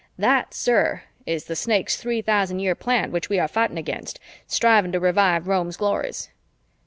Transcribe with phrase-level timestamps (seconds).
[0.17, 4.91] That, sir, is the Snakes' Three Thousand Year Plan which we are fighting against, striving
[4.93, 6.29] to revive Rome's glories."